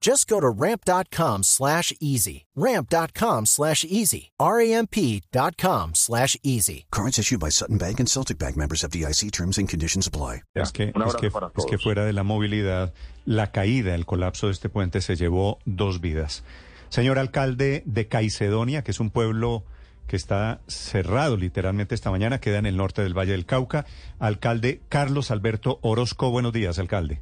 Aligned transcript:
Just 0.00 0.28
go 0.28 0.40
to 0.40 0.48
ramp.com 0.48 1.42
slash 1.42 1.92
easy. 2.00 2.46
Ramp.com 2.54 3.46
slash 3.46 3.84
easy. 3.84 4.30
R-A-M-P.com 4.38 5.94
slash 5.94 6.36
easy. 6.42 6.86
Cards 6.90 7.18
issued 7.18 7.40
by 7.40 7.50
Sutton 7.50 7.78
Bank 7.78 7.98
and 7.98 8.08
Celtic 8.08 8.38
Bank 8.38 8.56
members 8.56 8.84
of 8.84 8.90
DIC 8.90 9.32
terms 9.32 9.58
and 9.58 9.68
conditions 9.68 10.06
apply. 10.06 10.42
Es 10.54 10.72
que, 10.72 10.92
es, 10.94 11.14
que, 11.16 11.26
es 11.56 11.66
que 11.66 11.78
fuera 11.78 12.04
de 12.04 12.12
la 12.12 12.22
movilidad, 12.22 12.92
la 13.24 13.50
caída, 13.50 13.94
el 13.94 14.06
colapso 14.06 14.46
de 14.46 14.52
este 14.52 14.68
puente 14.68 15.00
se 15.00 15.16
llevó 15.16 15.58
dos 15.64 16.00
vidas. 16.00 16.44
Señor 16.90 17.18
alcalde 17.18 17.82
de 17.84 18.08
Caicedonia, 18.08 18.82
que 18.82 18.92
es 18.92 19.00
un 19.00 19.10
pueblo 19.10 19.64
que 20.06 20.16
está 20.16 20.60
cerrado 20.68 21.36
literalmente 21.36 21.94
esta 21.94 22.10
mañana, 22.10 22.40
queda 22.40 22.58
en 22.58 22.66
el 22.66 22.76
norte 22.76 23.02
del 23.02 23.16
Valle 23.16 23.32
del 23.32 23.46
Cauca. 23.46 23.84
Alcalde 24.18 24.80
Carlos 24.88 25.30
Alberto 25.30 25.78
Orozco, 25.82 26.30
buenos 26.30 26.52
días, 26.52 26.78
alcalde. 26.78 27.20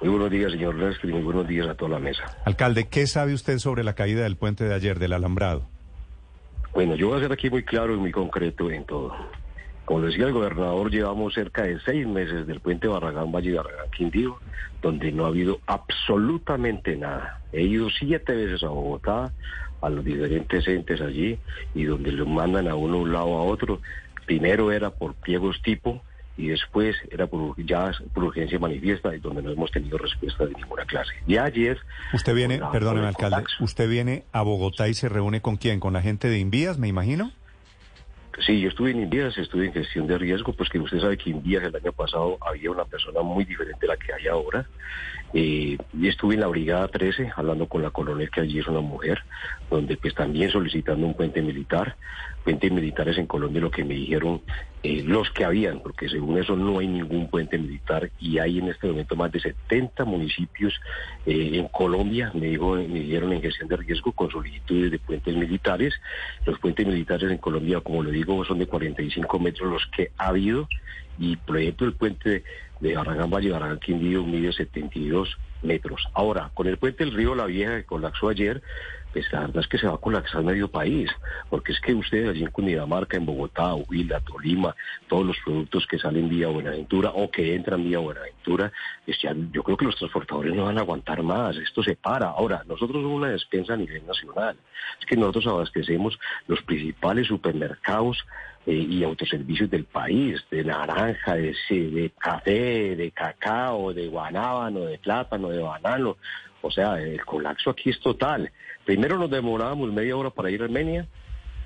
Muy 0.00 0.10
buenos 0.10 0.30
días, 0.30 0.52
señor 0.52 0.76
Leslie, 0.76 1.10
y 1.10 1.14
muy 1.14 1.22
buenos 1.24 1.48
días 1.48 1.66
a 1.66 1.74
toda 1.74 1.92
la 1.92 1.98
mesa. 1.98 2.22
Alcalde, 2.44 2.86
¿qué 2.88 3.06
sabe 3.08 3.34
usted 3.34 3.58
sobre 3.58 3.82
la 3.82 3.94
caída 3.94 4.22
del 4.22 4.36
puente 4.36 4.64
de 4.64 4.74
ayer, 4.74 5.00
del 5.00 5.12
alambrado? 5.12 5.66
Bueno, 6.72 6.94
yo 6.94 7.08
voy 7.08 7.18
a 7.18 7.22
ser 7.22 7.32
aquí 7.32 7.50
muy 7.50 7.64
claro 7.64 7.94
y 7.94 7.96
muy 7.96 8.12
concreto 8.12 8.70
en 8.70 8.84
todo. 8.84 9.12
Como 9.84 10.02
decía 10.02 10.26
el 10.26 10.32
gobernador, 10.32 10.90
llevamos 10.90 11.34
cerca 11.34 11.62
de 11.62 11.80
seis 11.80 12.06
meses 12.06 12.46
del 12.46 12.60
puente 12.60 12.86
Barragán 12.86 13.32
Valle 13.32 13.54
Barragán 13.54 13.90
Quindío, 13.90 14.38
donde 14.82 15.10
no 15.10 15.24
ha 15.24 15.28
habido 15.28 15.58
absolutamente 15.66 16.94
nada. 16.96 17.40
He 17.52 17.62
ido 17.62 17.88
siete 17.90 18.34
veces 18.34 18.62
a 18.62 18.68
Bogotá, 18.68 19.32
a 19.80 19.88
los 19.88 20.04
diferentes 20.04 20.68
entes 20.68 21.00
allí, 21.00 21.38
y 21.74 21.84
donde 21.84 22.12
lo 22.12 22.26
mandan 22.26 22.68
a 22.68 22.76
uno 22.76 22.98
de 22.98 23.02
un 23.02 23.12
lado 23.12 23.38
a 23.38 23.42
otro. 23.42 23.80
Primero 24.26 24.70
era 24.70 24.90
por 24.90 25.14
pliegos 25.14 25.60
tipo, 25.62 26.02
y 26.38 26.48
después 26.48 26.96
era 27.10 27.26
por, 27.26 27.54
ya 27.62 27.90
por 28.14 28.24
urgencia 28.24 28.58
manifiesta, 28.58 29.14
y 29.14 29.18
donde 29.18 29.42
no 29.42 29.50
hemos 29.50 29.70
tenido 29.72 29.98
respuesta 29.98 30.46
de 30.46 30.54
ninguna 30.54 30.84
clase. 30.84 31.12
Y 31.26 31.36
ayer... 31.36 31.78
Usted 32.14 32.34
viene, 32.34 32.60
perdóneme, 32.72 33.08
alcalde, 33.08 33.44
usted 33.60 33.88
viene 33.88 34.24
a 34.32 34.42
Bogotá 34.42 34.88
y 34.88 34.94
se 34.94 35.08
reúne 35.08 35.42
con 35.42 35.56
quién? 35.56 35.80
¿Con 35.80 35.92
la 35.92 36.00
gente 36.00 36.28
de 36.28 36.38
Invías, 36.38 36.78
me 36.78 36.88
imagino? 36.88 37.32
Sí, 38.46 38.60
yo 38.60 38.68
estuve 38.68 38.92
en 38.92 39.00
Invías, 39.00 39.36
estuve 39.36 39.66
en 39.66 39.72
gestión 39.72 40.06
de 40.06 40.16
riesgo, 40.16 40.52
pues 40.52 40.70
que 40.70 40.78
usted 40.78 41.00
sabe 41.00 41.18
que 41.18 41.30
Invías 41.30 41.64
el 41.64 41.74
año 41.74 41.92
pasado 41.92 42.38
había 42.40 42.70
una 42.70 42.84
persona 42.84 43.20
muy 43.22 43.44
diferente 43.44 43.84
a 43.86 43.88
la 43.88 43.96
que 43.96 44.12
hay 44.12 44.28
ahora. 44.28 44.64
Eh, 45.34 45.76
y 45.92 46.08
estuve 46.08 46.34
en 46.34 46.40
la 46.40 46.46
Brigada 46.46 46.88
13 46.88 47.32
hablando 47.36 47.66
con 47.66 47.82
la 47.82 47.90
coronel, 47.90 48.30
que 48.30 48.40
allí 48.40 48.58
es 48.58 48.66
una 48.66 48.80
mujer, 48.80 49.22
donde 49.70 49.96
pues 49.96 50.14
también 50.14 50.50
solicitando 50.50 51.06
un 51.06 51.14
puente 51.14 51.42
militar. 51.42 51.96
Puentes 52.44 52.72
militares 52.72 53.18
en 53.18 53.26
Colombia, 53.26 53.60
lo 53.60 53.70
que 53.70 53.84
me 53.84 53.94
dijeron 53.94 54.40
eh, 54.82 55.02
los 55.04 55.30
que 55.30 55.44
habían, 55.44 55.80
porque 55.80 56.08
según 56.08 56.38
eso 56.38 56.56
no 56.56 56.78
hay 56.78 56.86
ningún 56.86 57.28
puente 57.28 57.58
militar 57.58 58.10
y 58.18 58.38
hay 58.38 58.58
en 58.58 58.68
este 58.68 58.86
momento 58.86 59.16
más 59.16 59.30
de 59.32 59.40
70 59.40 60.04
municipios 60.06 60.72
eh, 61.26 61.50
en 61.54 61.68
Colombia, 61.68 62.30
me, 62.32 62.46
dijo, 62.46 62.76
me 62.76 63.00
dijeron 63.00 63.32
en 63.34 63.42
gestión 63.42 63.68
de 63.68 63.76
riesgo 63.76 64.12
con 64.12 64.30
solicitudes 64.30 64.92
de 64.92 64.98
puentes 64.98 65.36
militares. 65.36 65.92
Los 66.46 66.58
puentes 66.58 66.86
militares 66.86 67.30
en 67.30 67.38
Colombia, 67.38 67.80
como 67.80 68.02
lo 68.02 68.10
digo, 68.10 68.42
son 68.46 68.60
de 68.60 68.66
45 68.66 69.38
metros 69.38 69.70
los 69.70 69.86
que 69.88 70.12
ha 70.16 70.28
habido 70.28 70.68
y 71.18 71.36
por 71.36 71.58
ejemplo 71.58 71.86
el 71.86 71.94
puente 71.94 72.44
Barragán 72.80 73.30
Valle 73.30 73.50
Barragán 73.50 73.78
Quindío 73.78 74.22
72 74.52 75.28
metros. 75.62 76.06
Ahora, 76.14 76.50
con 76.54 76.66
el 76.66 76.76
puente 76.78 77.04
del 77.04 77.14
río 77.14 77.34
La 77.34 77.46
Vieja 77.46 77.76
que 77.76 77.84
colapsó 77.84 78.28
ayer, 78.28 78.62
pues 79.12 79.24
la 79.32 79.40
verdad 79.40 79.60
es 79.60 79.68
que 79.68 79.78
se 79.78 79.86
va 79.86 79.94
a 79.94 79.98
colapsar 79.98 80.42
medio 80.42 80.68
país, 80.68 81.10
porque 81.48 81.72
es 81.72 81.80
que 81.80 81.94
ustedes 81.94 82.28
allí 82.28 82.42
en 82.44 82.50
Cundinamarca, 82.50 83.16
en 83.16 83.24
Bogotá, 83.24 83.74
Huila, 83.74 84.20
Tolima, 84.20 84.76
todos 85.08 85.24
los 85.26 85.36
productos 85.42 85.86
que 85.86 85.98
salen 85.98 86.28
vía 86.28 86.48
Buenaventura 86.48 87.10
o 87.14 87.30
que 87.30 87.54
entran 87.54 87.84
vía 87.84 87.98
Buenaventura, 88.00 88.70
pues 89.06 89.18
ya- 89.22 89.34
yo 89.50 89.62
creo 89.62 89.78
que 89.78 89.86
los 89.86 89.96
transportadores 89.96 90.54
no 90.54 90.64
van 90.64 90.76
a 90.76 90.82
aguantar 90.82 91.22
más, 91.22 91.56
esto 91.56 91.82
se 91.82 91.96
para. 91.96 92.26
Ahora, 92.26 92.62
nosotros 92.68 93.02
somos 93.02 93.16
una 93.16 93.30
despensa 93.30 93.72
a 93.72 93.76
nivel 93.78 94.06
nacional, 94.06 94.56
es 95.00 95.06
que 95.06 95.16
nosotros 95.16 95.46
abastecemos 95.46 96.18
los 96.46 96.60
principales 96.62 97.26
supermercados 97.28 98.18
eh, 98.66 98.74
y 98.74 99.02
autoservicios 99.02 99.70
del 99.70 99.84
país, 99.84 100.44
de 100.50 100.62
naranja, 100.62 101.36
de, 101.36 102.12
café, 102.18 102.96
de 102.96 103.10
cacao, 103.12 103.94
de 103.94 104.08
guanábano, 104.08 104.80
de 104.80 104.98
plátano, 104.98 105.47
de 105.50 105.60
banano. 105.60 106.16
O 106.62 106.70
sea, 106.70 107.00
el 107.00 107.24
colapso 107.24 107.70
aquí 107.70 107.90
es 107.90 108.00
total. 108.00 108.50
Primero 108.84 109.18
nos 109.18 109.30
demorábamos 109.30 109.92
media 109.92 110.16
hora 110.16 110.30
para 110.30 110.50
ir 110.50 110.62
a 110.62 110.64
Armenia, 110.64 111.06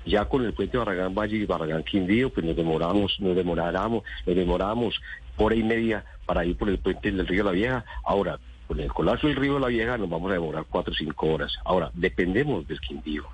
ya 0.05 0.25
con 0.25 0.45
el 0.45 0.53
puente 0.53 0.77
Barragán 0.77 1.15
Valle 1.15 1.37
y 1.37 1.45
Barragán 1.45 1.83
Quindío, 1.83 2.29
pues 2.31 2.45
nos 2.45 2.55
demoramos, 2.55 3.19
nos 3.19 3.35
demoráramos, 3.35 4.03
nos 4.25 4.35
demoramos 4.35 5.01
hora 5.37 5.55
y 5.55 5.63
media 5.63 6.05
para 6.25 6.45
ir 6.45 6.57
por 6.57 6.69
el 6.69 6.77
puente 6.77 7.11
del 7.11 7.27
río 7.27 7.43
La 7.43 7.51
Vieja. 7.51 7.85
Ahora, 8.03 8.39
con 8.67 8.79
el 8.79 8.91
colapso 8.91 9.27
del 9.27 9.35
río 9.35 9.59
La 9.59 9.67
Vieja 9.67 9.97
nos 9.97 10.09
vamos 10.09 10.31
a 10.31 10.35
demorar 10.35 10.65
cuatro 10.69 10.93
o 10.93 10.95
cinco 10.95 11.27
horas. 11.27 11.53
Ahora, 11.65 11.89
dependemos 11.93 12.67
del 12.67 12.79
Quindío 12.79 13.25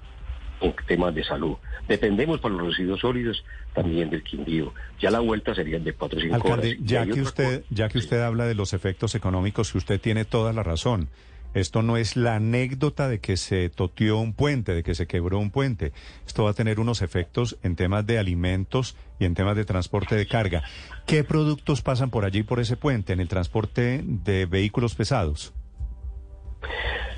en 0.61 0.73
temas 0.87 1.13
de 1.15 1.23
salud. 1.23 1.55
Dependemos 1.87 2.39
para 2.39 2.55
los 2.55 2.67
residuos 2.67 2.99
sólidos 2.99 3.43
también 3.73 4.09
del 4.09 4.23
Quindío. 4.23 4.73
Ya 4.99 5.11
la 5.11 5.19
vuelta 5.19 5.55
sería 5.55 5.79
de 5.79 5.93
cuatro 5.93 6.19
o 6.19 6.21
cinco 6.21 6.35
Alcalde, 6.35 6.69
horas. 6.69 6.81
Y 6.81 6.85
ya 6.85 7.05
que 7.05 7.21
usted, 7.21 7.63
ya 7.69 7.89
que 7.89 7.97
usted 7.97 8.21
habla 8.21 8.45
de 8.45 8.55
los 8.55 8.73
efectos 8.73 9.15
económicos, 9.15 9.71
que 9.71 9.77
usted 9.77 9.99
tiene 9.99 10.25
toda 10.25 10.53
la 10.53 10.63
razón. 10.63 11.09
Esto 11.53 11.81
no 11.81 11.97
es 11.97 12.15
la 12.15 12.35
anécdota 12.35 13.07
de 13.07 13.19
que 13.19 13.35
se 13.35 13.69
toteó 13.69 14.19
un 14.19 14.33
puente, 14.33 14.75
de 14.75 14.83
que 14.83 14.93
se 14.93 15.07
quebró 15.07 15.39
un 15.39 15.49
puente. 15.49 15.93
Esto 16.27 16.43
va 16.43 16.51
a 16.51 16.53
tener 16.53 16.79
unos 16.79 17.01
efectos 17.01 17.57
en 17.63 17.75
temas 17.75 18.05
de 18.05 18.19
alimentos 18.19 18.95
y 19.19 19.25
en 19.25 19.33
temas 19.33 19.55
de 19.55 19.65
transporte 19.65 20.15
de 20.15 20.27
carga. 20.27 20.61
¿Qué 21.07 21.23
productos 21.23 21.81
pasan 21.81 22.11
por 22.11 22.23
allí, 22.23 22.43
por 22.43 22.59
ese 22.59 22.77
puente, 22.77 23.13
en 23.13 23.19
el 23.19 23.27
transporte 23.27 24.03
de 24.03 24.45
vehículos 24.45 24.93
pesados? 24.93 25.53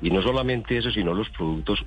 Y 0.00 0.10
no 0.10 0.22
solamente 0.22 0.76
eso, 0.78 0.90
sino 0.90 1.14
los 1.14 1.28
productos, 1.30 1.84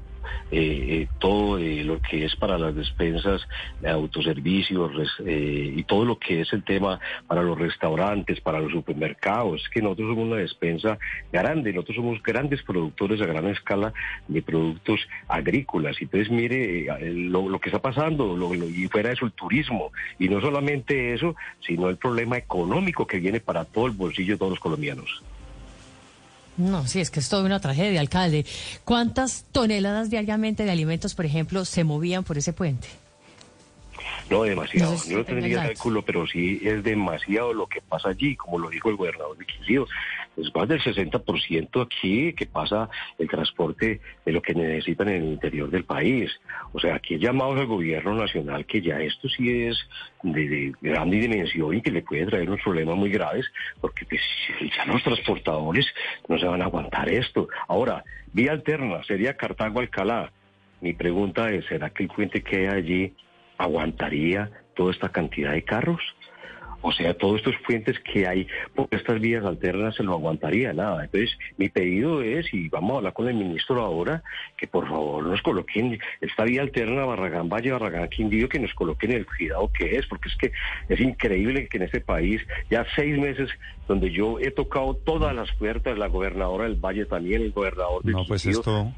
eh, 0.52 0.86
eh, 1.02 1.08
todo 1.18 1.58
eh, 1.58 1.84
lo 1.84 2.00
que 2.00 2.26
es 2.26 2.36
para 2.36 2.58
las 2.58 2.76
despensas, 2.76 3.42
autoservicios 3.86 4.92
y 5.26 5.84
todo 5.84 6.06
lo 6.06 6.20
que 6.20 6.42
es 6.42 6.54
el 6.54 6.64
tema 6.64 7.00
para 7.28 7.42
los 7.42 7.58
restaurantes, 7.58 8.40
para 8.42 8.60
los 8.60 8.72
supermercados. 8.72 9.62
Es 9.64 9.70
que 9.70 9.82
nosotros 9.82 10.10
somos 10.10 10.26
una 10.28 10.36
despensa 10.38 11.00
grande, 11.32 11.74
nosotros 11.74 11.96
somos 11.98 12.22
grandes 12.24 12.62
productores 12.64 13.22
a 13.22 13.26
gran 13.26 13.48
escala 13.48 13.94
de 14.28 14.42
productos 14.42 15.00
agrícolas. 15.28 15.98
Entonces 16.00 16.30
mire 16.32 16.86
lo, 17.14 17.50
lo 17.50 17.60
que 17.60 17.70
está 17.70 17.82
pasando, 17.82 18.36
lo- 18.38 18.54
lo- 18.54 18.70
y 18.70 18.88
fuera 18.90 19.10
de 19.10 19.16
eso 19.16 19.26
el 19.26 19.32
turismo. 19.34 19.92
Y 20.20 20.30
no 20.30 20.40
solamente 20.42 21.14
eso, 21.14 21.36
sino 21.66 21.90
el 21.90 21.98
problema 21.98 22.38
económico 22.38 23.08
que 23.08 23.20
viene 23.20 23.40
para 23.40 23.66
todo 23.66 23.88
el 23.88 23.94
bolsillo 23.94 24.34
de 24.34 24.38
todos 24.40 24.52
los 24.52 24.60
colombianos. 24.60 25.24
No, 26.58 26.86
sí, 26.88 27.00
es 27.00 27.10
que 27.10 27.20
es 27.20 27.30
toda 27.30 27.44
una 27.44 27.60
tragedia, 27.60 28.00
alcalde. 28.00 28.46
¿Cuántas 28.84 29.46
toneladas 29.52 30.10
diariamente 30.10 30.64
de 30.64 30.72
alimentos, 30.72 31.16
por 31.16 31.26
ejemplo, 31.26 31.66
se 31.66 31.84
movían 31.84 32.24
por 32.24 32.38
ese 32.38 32.54
puente? 32.54 32.88
No, 34.30 34.44
demasiado. 34.44 34.92
No 34.92 34.98
sé 34.98 35.04
si 35.04 35.12
Yo 35.12 35.18
no 35.20 35.26
tendría 35.26 35.64
cálculo, 35.64 36.04
pero 36.04 36.26
sí 36.26 36.62
es 36.64 36.84
demasiado 36.84 37.54
lo 37.54 37.68
que 37.68 37.82
pasa 37.82 38.10
allí, 38.10 38.36
como 38.36 38.60
lo 38.60 38.70
dijo 38.70 38.90
el 38.90 38.96
gobernador 38.96 39.38
de 39.38 39.46
Quindío. 39.46 39.88
Es 40.38 40.54
más 40.56 40.68
del 40.68 40.80
60% 40.80 41.86
aquí 41.86 42.34
que 42.34 42.46
pasa 42.46 42.90
el 43.18 43.28
transporte 43.28 44.00
de 44.26 44.32
lo 44.32 44.42
que 44.42 44.54
necesitan 44.56 45.10
en 45.10 45.24
el 45.24 45.32
interior 45.34 45.70
del 45.70 45.84
país. 45.84 46.32
O 46.72 46.80
sea, 46.80 46.96
aquí 46.96 47.18
llamamos 47.18 47.60
al 47.60 47.66
gobierno 47.66 48.16
nacional 48.16 48.66
que 48.66 48.82
ya 48.82 49.00
esto 49.00 49.28
sí 49.28 49.66
es 49.66 49.78
de, 50.24 50.48
de 50.48 50.74
grande 50.82 51.18
dimensión 51.18 51.76
y 51.76 51.82
que 51.82 51.92
le 51.92 52.02
puede 52.02 52.26
traer 52.28 52.48
unos 52.48 52.62
problemas 52.62 52.96
muy 52.96 53.10
graves, 53.10 53.46
porque 53.82 54.06
pues, 54.06 54.22
ya 54.76 54.86
los 54.86 55.04
transportadores 55.04 55.86
no 56.28 56.40
se 56.40 56.46
van 56.46 56.62
a 56.62 56.66
aguantar 56.66 57.10
esto. 57.10 57.50
Ahora, 57.68 58.04
vía 58.32 58.54
alterna 58.54 59.04
sería 59.04 59.36
Cartago-Alcalá. 59.36 60.32
Mi 60.80 60.94
pregunta 60.94 61.52
es, 61.52 61.66
¿será 61.66 61.90
que 61.90 62.04
el 62.04 62.10
puente 62.10 62.42
que 62.42 62.58
hay 62.58 62.68
allí 62.68 63.14
aguantaría 63.58 64.50
toda 64.76 64.92
esta 64.92 65.10
cantidad 65.10 65.52
de 65.52 65.64
carros? 65.64 66.02
O 66.82 66.92
sea, 66.92 67.14
todos 67.14 67.38
estos 67.38 67.56
puentes 67.66 68.00
que 68.00 68.28
hay 68.28 68.48
por 68.76 68.88
estas 68.92 69.20
vías 69.20 69.46
alternas 69.46 69.96
se 69.96 70.04
lo 70.04 70.14
aguantaría 70.14 70.74
nada. 70.74 71.04
Entonces, 71.04 71.38
mi 71.58 71.70
pedido 71.70 72.22
es, 72.22 72.52
y 72.54 72.70
vamos 72.70 72.94
a 72.94 72.98
hablar 72.98 73.14
con 73.14 73.28
el 73.28 73.36
ministro 73.36 73.82
ahora, 73.82 74.24
que 74.58 74.68
por 74.68 74.88
favor 74.88 75.26
nos 75.26 75.42
coloquen 75.42 76.00
esta 76.22 76.44
vía 76.44 76.62
alterna 76.62 77.06
Barragán 77.06 77.50
Valle, 77.50 77.72
Barragán 77.72 78.10
Quindío, 78.10 78.50
que 78.50 78.60
nos 78.60 78.74
coloquen 78.74 79.12
el 79.12 79.26
cuidado 79.26 79.72
que 79.72 79.98
es, 79.98 80.08
porque 80.08 80.30
es 80.30 80.36
que 80.38 80.52
es 80.90 81.00
increíble 81.00 81.68
que 81.68 81.78
en 81.78 81.84
este 81.84 82.02
país 82.02 82.42
ya 82.70 82.86
seis 82.96 83.18
meses 83.18 83.50
donde 83.92 84.12
yo 84.12 84.40
he 84.40 84.52
tocado 84.52 84.96
todas 84.96 85.36
las 85.36 85.52
puertas, 85.54 85.98
la 85.98 86.08
gobernadora 86.08 86.64
del 86.64 86.76
Valle 86.76 87.06
también, 87.06 87.42
el 87.42 87.52
gobernador 87.52 88.02
del 88.04 88.14
No, 88.14 88.26
pues 88.26 88.46
esto- 88.46 88.72
no 88.72 88.94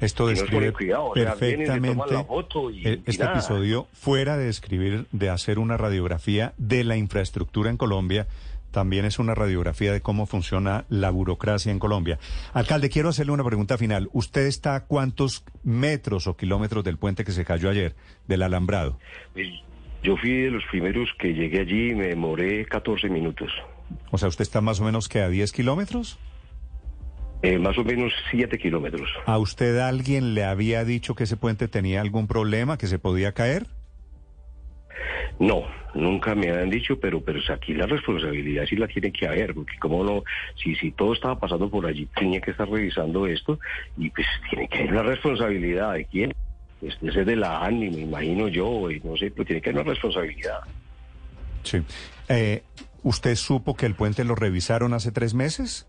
Esto 0.00 0.24
no 0.24 0.28
describe 0.28 0.56
ponen 0.56 0.72
cuidado, 0.72 1.06
o 1.06 1.14
sea, 1.14 1.24
perfectamente 1.34 2.24
foto 2.24 2.70
y- 2.70 2.86
y 2.88 3.02
este 3.06 3.24
episodio, 3.24 3.86
fuera 3.94 4.36
de 4.36 4.44
describir, 4.44 5.06
de 5.12 5.30
hacer 5.30 5.58
una 5.58 5.76
radiografía 5.78 6.52
de 6.58 6.84
la 6.84 6.96
infraestructura 6.96 7.70
en 7.70 7.76
Colombia, 7.78 8.26
también 8.70 9.06
es 9.06 9.18
una 9.18 9.34
radiografía 9.34 9.92
de 9.94 10.02
cómo 10.02 10.26
funciona 10.26 10.84
la 10.90 11.08
burocracia 11.10 11.72
en 11.72 11.78
Colombia. 11.78 12.18
Alcalde, 12.52 12.90
quiero 12.90 13.08
hacerle 13.08 13.32
una 13.32 13.42
pregunta 13.44 13.78
final. 13.78 14.10
¿Usted 14.12 14.42
está 14.46 14.74
a 14.74 14.84
cuántos 14.84 15.42
metros 15.64 16.26
o 16.26 16.36
kilómetros 16.36 16.84
del 16.84 16.98
puente 16.98 17.24
que 17.24 17.32
se 17.32 17.46
cayó 17.46 17.70
ayer, 17.70 17.94
del 18.26 18.42
alambrado? 18.42 18.98
Pues, 19.32 19.48
Yo 20.00 20.16
fui 20.16 20.30
de 20.42 20.50
los 20.52 20.62
primeros 20.70 21.08
que 21.18 21.34
llegué 21.34 21.60
allí 21.60 21.90
y 21.90 21.94
me 21.96 22.06
demoré 22.06 22.64
14 22.66 23.08
minutos. 23.08 23.50
O 24.10 24.18
sea, 24.18 24.28
¿usted 24.28 24.42
está 24.42 24.60
más 24.60 24.80
o 24.80 24.84
menos 24.84 25.08
que 25.08 25.20
a 25.20 25.28
10 25.28 25.52
kilómetros? 25.52 26.18
Eh, 27.42 27.58
más 27.58 27.78
o 27.78 27.84
menos 27.84 28.12
7 28.30 28.58
kilómetros. 28.58 29.08
¿A 29.26 29.38
usted 29.38 29.78
alguien 29.78 30.34
le 30.34 30.44
había 30.44 30.84
dicho 30.84 31.14
que 31.14 31.24
ese 31.24 31.36
puente 31.36 31.68
tenía 31.68 32.00
algún 32.00 32.26
problema, 32.26 32.78
que 32.78 32.88
se 32.88 32.98
podía 32.98 33.32
caer? 33.32 33.66
No, 35.38 35.62
nunca 35.94 36.34
me 36.34 36.50
han 36.50 36.68
dicho, 36.68 36.98
pero 36.98 37.20
pero 37.20 37.40
aquí 37.52 37.74
la 37.74 37.86
responsabilidad 37.86 38.66
sí 38.66 38.74
la 38.74 38.88
tiene 38.88 39.12
que 39.12 39.28
haber, 39.28 39.54
porque 39.54 39.78
como 39.78 40.02
no, 40.02 40.24
si 40.56 40.74
si 40.74 40.90
todo 40.90 41.12
estaba 41.12 41.38
pasando 41.38 41.70
por 41.70 41.86
allí, 41.86 42.06
tenía 42.16 42.40
que 42.40 42.50
estar 42.50 42.68
revisando 42.68 43.24
esto 43.26 43.60
y 43.96 44.10
pues 44.10 44.26
tiene 44.50 44.68
que 44.68 44.78
haber 44.78 44.92
una 44.92 45.02
responsabilidad 45.04 45.94
de 45.94 46.04
quién. 46.06 46.34
Este 46.82 47.08
es 47.08 47.26
de 47.26 47.36
la 47.36 47.64
ANI, 47.64 47.90
me 47.90 48.00
imagino 48.02 48.48
yo, 48.48 48.90
y 48.90 49.00
no 49.00 49.16
sé, 49.16 49.30
pero 49.30 49.44
tiene 49.44 49.60
que 49.60 49.70
haber 49.70 49.82
una 49.82 49.90
responsabilidad. 49.90 50.60
Sí. 51.62 51.82
Eh, 52.28 52.62
¿Usted 53.02 53.36
supo 53.36 53.74
que 53.76 53.86
el 53.86 53.94
puente 53.94 54.24
lo 54.24 54.34
revisaron 54.34 54.94
hace 54.94 55.12
tres 55.12 55.34
meses? 55.34 55.86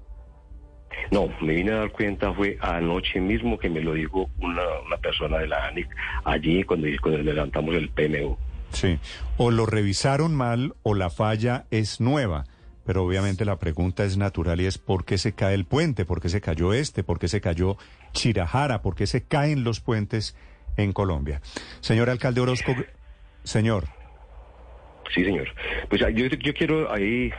No, 1.11 1.27
me 1.41 1.55
vine 1.55 1.71
a 1.71 1.77
dar 1.77 1.91
cuenta 1.91 2.33
fue 2.33 2.57
anoche 2.61 3.19
mismo 3.19 3.57
que 3.57 3.69
me 3.69 3.81
lo 3.81 3.93
dijo 3.93 4.29
una, 4.39 4.61
una 4.85 4.97
persona 4.97 5.39
de 5.39 5.47
la 5.47 5.67
ANIC 5.67 5.87
allí 6.23 6.63
cuando, 6.63 6.87
cuando 7.01 7.21
levantamos 7.21 7.75
el 7.75 7.89
PMU. 7.89 8.37
Sí. 8.71 8.99
O 9.37 9.49
lo 9.51 9.65
revisaron 9.65 10.35
mal 10.35 10.75
o 10.83 10.93
la 10.93 11.09
falla 11.09 11.65
es 11.71 11.99
nueva. 11.99 12.45
Pero 12.85 13.05
obviamente 13.05 13.45
la 13.45 13.59
pregunta 13.59 14.03
es 14.03 14.17
natural 14.17 14.61
y 14.61 14.65
es 14.65 14.77
¿por 14.77 15.05
qué 15.05 15.17
se 15.17 15.33
cae 15.33 15.53
el 15.53 15.65
puente? 15.65 16.05
¿Por 16.05 16.21
qué 16.21 16.29
se 16.29 16.41
cayó 16.41 16.73
este? 16.73 17.03
¿Por 17.03 17.19
qué 17.19 17.27
se 17.27 17.41
cayó 17.41 17.77
Chirajara? 18.13 18.81
¿Por 18.81 18.95
qué 18.95 19.05
se 19.05 19.23
caen 19.23 19.63
los 19.63 19.79
puentes 19.79 20.35
en 20.75 20.91
Colombia? 20.91 21.41
Señor 21.81 22.09
alcalde 22.09 22.41
Orozco, 22.41 22.73
señor. 23.43 23.98
Sí, 25.13 25.23
señor. 25.23 25.49
Pues 25.89 26.01
ah, 26.03 26.09
yo, 26.09 26.25
yo 26.27 26.53
quiero 26.53 26.91
ahí 26.91 27.31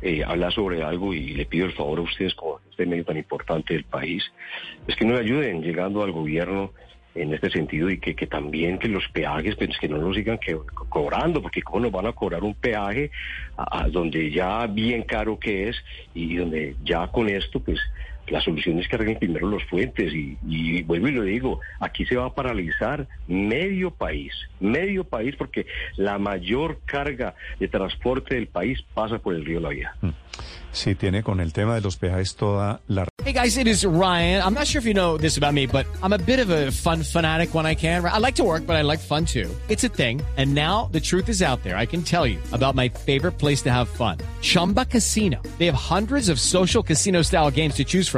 eh, 0.00 0.22
hablar 0.24 0.52
sobre 0.52 0.82
algo 0.82 1.12
y 1.12 1.34
le 1.34 1.44
pido 1.44 1.66
el 1.66 1.72
favor 1.72 1.98
a 1.98 2.02
ustedes, 2.02 2.34
como 2.34 2.60
este 2.70 2.86
medio 2.86 3.04
tan 3.04 3.16
importante 3.16 3.74
del 3.74 3.84
país, 3.84 4.22
es 4.86 4.96
que 4.96 5.04
nos 5.04 5.20
ayuden 5.20 5.62
llegando 5.62 6.02
al 6.02 6.12
gobierno 6.12 6.72
en 7.14 7.34
este 7.34 7.50
sentido 7.50 7.90
y 7.90 7.98
que, 7.98 8.14
que 8.14 8.26
también 8.26 8.78
que 8.78 8.88
los 8.88 9.08
peajes, 9.08 9.56
pues 9.56 9.76
que 9.78 9.88
no 9.88 9.98
nos 9.98 10.14
sigan 10.14 10.38
que, 10.38 10.56
cobrando, 10.88 11.42
porque 11.42 11.62
cómo 11.62 11.80
nos 11.80 11.92
van 11.92 12.06
a 12.06 12.12
cobrar 12.12 12.44
un 12.44 12.54
peaje 12.54 13.10
a 13.56 13.88
donde 13.88 14.30
ya 14.30 14.66
bien 14.66 15.02
caro 15.02 15.38
que 15.38 15.68
es 15.68 15.76
y 16.14 16.36
donde 16.36 16.76
ya 16.84 17.08
con 17.08 17.28
esto, 17.28 17.60
pues 17.60 17.78
la 18.30 18.40
solución 18.40 18.78
es 18.78 18.88
que 18.88 18.96
arreglen 18.96 19.18
primero 19.18 19.48
los 19.48 19.64
puentes 19.64 20.12
y, 20.12 20.38
y 20.46 20.82
vuelvo 20.82 21.08
y 21.08 21.12
lo 21.12 21.22
digo, 21.22 21.60
aquí 21.80 22.04
se 22.06 22.16
va 22.16 22.26
a 22.26 22.34
paralizar 22.34 23.06
medio 23.26 23.90
país, 23.90 24.32
medio 24.60 25.04
país 25.04 25.34
porque 25.36 25.66
la 25.96 26.18
mayor 26.18 26.80
carga 26.84 27.34
de 27.58 27.68
transporte 27.68 28.34
del 28.34 28.46
país 28.46 28.82
pasa 28.94 29.18
por 29.18 29.34
el 29.34 29.44
río 29.44 29.60
La 29.60 29.70
Vía. 29.70 29.94
Sí, 30.72 30.94
tiene 30.94 31.22
con 31.22 31.40
el 31.40 31.52
tema 31.52 31.74
de 31.74 31.80
los 31.80 31.96
peajes 31.96 32.36
toda 32.36 32.80
la 32.86 33.06
Hey 33.24 33.32
guys, 33.32 33.58
it 33.58 33.66
is 33.66 33.84
Ryan. 33.84 34.42
I'm 34.42 34.54
not 34.54 34.66
sure 34.66 34.78
if 34.78 34.86
you 34.86 34.94
know 34.94 35.18
this 35.18 35.36
about 35.36 35.52
me, 35.52 35.66
but 35.66 35.86
I'm 36.02 36.14
a 36.14 36.18
bit 36.18 36.38
of 36.38 36.48
a 36.48 36.70
fun 36.70 37.02
fanatic 37.02 37.54
when 37.54 37.66
I 37.66 37.74
can. 37.74 38.02
I 38.04 38.18
like 38.18 38.36
to 38.36 38.44
work, 38.44 38.64
but 38.66 38.76
I 38.76 38.82
like 38.82 39.00
fun 39.00 39.26
too. 39.26 39.50
It's 39.68 39.84
a 39.84 39.88
thing. 39.88 40.22
And 40.38 40.54
now 40.54 40.88
the 40.92 41.00
truth 41.00 41.28
is 41.28 41.42
out 41.42 41.62
there. 41.62 41.76
I 41.76 41.84
can 41.84 42.02
tell 42.02 42.26
you 42.26 42.38
about 42.52 42.74
my 42.74 42.88
favorite 42.88 43.32
place 43.32 43.60
to 43.62 43.70
have 43.70 43.88
fun. 43.88 44.18
Chumba 44.40 44.86
Casino. 44.86 45.42
They 45.58 45.66
have 45.66 45.74
hundreds 45.74 46.30
of 46.30 46.40
social 46.40 46.82
casino 46.82 47.20
style 47.22 47.50
games 47.50 47.74
to 47.74 47.84
choose 47.84 48.08
from 48.08 48.17